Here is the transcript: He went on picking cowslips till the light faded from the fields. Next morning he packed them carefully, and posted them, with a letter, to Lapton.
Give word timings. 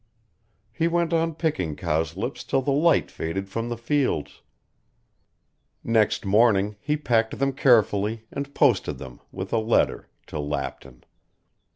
He 0.71 0.87
went 0.87 1.13
on 1.13 1.35
picking 1.35 1.75
cowslips 1.75 2.43
till 2.43 2.63
the 2.63 2.71
light 2.71 3.11
faded 3.11 3.47
from 3.49 3.69
the 3.69 3.77
fields. 3.77 4.41
Next 5.83 6.25
morning 6.25 6.75
he 6.79 6.97
packed 6.97 7.37
them 7.37 7.53
carefully, 7.53 8.25
and 8.31 8.55
posted 8.55 8.97
them, 8.97 9.19
with 9.31 9.53
a 9.53 9.59
letter, 9.59 10.09
to 10.25 10.39
Lapton. 10.39 11.03